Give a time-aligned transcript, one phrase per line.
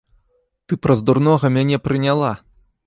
[0.67, 2.33] Ты праз дурнога мяне прыняла!